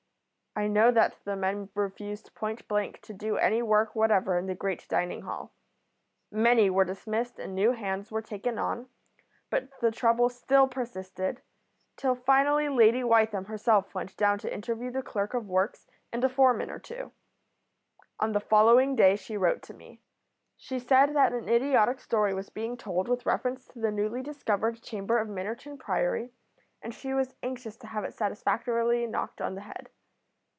I 0.53 0.67
know 0.67 0.91
that 0.91 1.15
the 1.23 1.37
men 1.37 1.69
refused 1.75 2.35
point 2.35 2.67
blank 2.67 2.99
to 3.03 3.13
do 3.13 3.37
any 3.37 3.61
work 3.61 3.95
whatever 3.95 4.37
in 4.37 4.47
the 4.47 4.53
great 4.53 4.85
dining 4.89 5.21
hall. 5.21 5.53
Many 6.29 6.69
were 6.69 6.83
dismissed 6.83 7.39
and 7.39 7.55
new 7.55 7.71
hands 7.71 8.11
were 8.11 8.21
taken 8.21 8.59
on, 8.59 8.89
but 9.49 9.69
the 9.79 9.91
trouble 9.91 10.27
still 10.27 10.67
persisted, 10.67 11.41
till 11.95 12.15
finally 12.15 12.67
Lady 12.67 13.01
Wytham 13.01 13.45
herself 13.45 13.95
went 13.95 14.17
down 14.17 14.39
to 14.39 14.53
interview 14.53 14.91
the 14.91 15.01
clerk 15.01 15.33
of 15.33 15.47
works 15.47 15.87
and 16.11 16.21
a 16.21 16.27
foreman 16.27 16.69
or 16.69 16.79
two. 16.79 17.13
On 18.19 18.33
the 18.33 18.41
following 18.41 18.93
day 18.93 19.15
she 19.15 19.37
wrote 19.37 19.61
to 19.63 19.73
me. 19.73 20.01
She 20.57 20.79
said 20.79 21.15
that 21.15 21.31
an 21.31 21.47
idiotic 21.47 22.01
story 22.01 22.33
was 22.33 22.49
being 22.49 22.75
told 22.75 23.07
with 23.07 23.25
reference 23.25 23.67
to 23.67 23.79
the 23.79 23.89
newly 23.89 24.21
discovered 24.21 24.81
chamber 24.81 25.17
of 25.17 25.29
Minnerton 25.29 25.79
Priory, 25.79 26.33
and 26.81 26.93
she 26.93 27.13
was 27.13 27.35
anxious 27.41 27.77
to 27.77 27.87
have 27.87 28.03
it 28.03 28.13
satisfactorily 28.13 29.07
knocked 29.07 29.39
on 29.39 29.55
the 29.55 29.61
head. 29.61 29.87